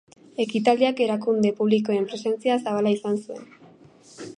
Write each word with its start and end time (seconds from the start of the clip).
Ekitaldiak 0.43 1.01
erakunde 1.07 1.53
publikoen 1.61 2.09
presentzia 2.13 2.59
zabala 2.65 2.99
izan 2.99 3.23
zuen. 3.27 3.51